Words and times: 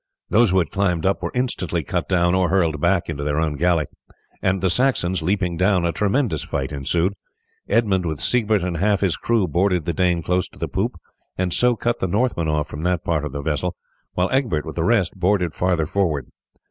Those 0.31 0.49
who 0.49 0.57
had 0.57 0.71
climbed 0.71 1.05
up 1.05 1.21
were 1.21 1.29
instantly 1.35 1.83
cut 1.83 2.09
down 2.09 2.33
or 2.33 2.49
hurled 2.49 2.81
back 2.81 3.07
into 3.07 3.23
their 3.23 3.39
own 3.39 3.55
galley, 3.55 3.85
and 4.41 4.59
the 4.59 4.69
Saxons 4.71 5.21
leaping 5.21 5.57
down, 5.57 5.85
a 5.85 5.91
tremendous 5.91 6.41
fight 6.41 6.71
ensued. 6.71 7.13
Edmund 7.69 8.07
with 8.07 8.19
Siegbert 8.19 8.63
and 8.63 8.77
half 8.77 9.01
his 9.01 9.15
crew 9.15 9.47
boarded 9.47 9.85
the 9.85 9.93
Dane 9.93 10.23
close 10.23 10.47
to 10.47 10.57
the 10.57 10.67
poop, 10.67 10.99
and 11.37 11.53
so 11.53 11.75
cut 11.75 11.99
the 11.99 12.07
Northmen 12.07 12.47
off 12.47 12.67
from 12.67 12.81
that 12.81 13.03
part 13.03 13.23
of 13.23 13.31
the 13.31 13.43
vessel, 13.43 13.75
while 14.15 14.31
Egbert 14.31 14.65
with 14.65 14.75
the 14.77 14.83
rest 14.83 15.19
boarded 15.19 15.53
farther 15.53 15.85
forward. 15.85 16.31